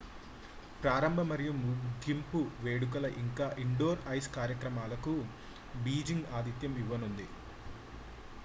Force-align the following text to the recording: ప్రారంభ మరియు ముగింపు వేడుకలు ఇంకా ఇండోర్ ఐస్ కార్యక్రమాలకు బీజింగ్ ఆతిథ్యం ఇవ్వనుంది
ప్రారంభ 0.83 1.19
మరియు 1.27 1.51
ముగింపు 1.57 2.39
వేడుకలు 2.63 3.09
ఇంకా 3.21 3.47
ఇండోర్ 3.63 4.01
ఐస్ 4.09 4.29
కార్యక్రమాలకు 4.37 5.13
బీజింగ్ 5.83 6.27
ఆతిథ్యం 6.33 6.75
ఇవ్వనుంది 6.83 7.27